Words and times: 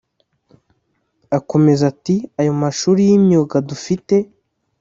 Akomeza 1.37 1.83
ati 1.91 2.15
“Ayo 2.39 2.53
mashuri 2.61 3.01
y’imyuga 3.09 3.55
dufite 3.69 4.15